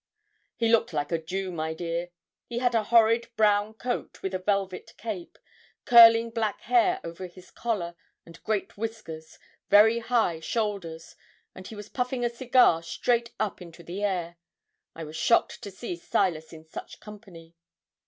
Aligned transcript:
'He 0.55 0.67
looked 0.67 0.93
like 0.93 1.11
a 1.11 1.19
Jew, 1.21 1.51
my 1.51 1.75
dear. 1.75 2.09
He 2.47 2.57
had 2.57 2.73
a 2.73 2.85
horrid 2.85 3.27
brown 3.35 3.75
coat 3.75 4.23
with 4.23 4.33
a 4.33 4.39
velvet 4.39 4.93
cape, 4.97 5.37
curling 5.85 6.31
black 6.31 6.61
hair 6.61 6.99
over 7.03 7.27
his 7.27 7.51
collar, 7.51 7.93
and 8.25 8.41
great 8.43 8.75
whiskers, 8.79 9.37
very 9.69 9.99
high 9.99 10.39
shoulders, 10.39 11.15
and 11.53 11.67
he 11.67 11.75
was 11.75 11.87
puffing 11.87 12.25
a 12.25 12.31
cigar 12.31 12.81
straight 12.81 13.29
up 13.39 13.61
into 13.61 13.83
the 13.83 14.03
air. 14.03 14.37
I 14.95 15.03
was 15.03 15.17
shocked 15.17 15.61
to 15.61 15.69
see 15.69 15.95
Silas 15.95 16.51
in 16.51 16.65
such 16.65 16.99
company.' 16.99 17.53